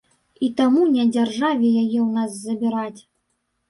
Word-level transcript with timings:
І 0.47 0.47
таму 0.61 0.87
не 0.95 1.05
дзяржаве 1.13 1.69
яе 1.85 1.99
ў 2.07 2.09
нас 2.19 2.31
забіраць. 2.47 3.01